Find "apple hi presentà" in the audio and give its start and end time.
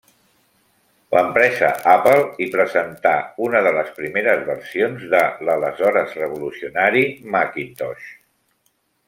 1.95-3.11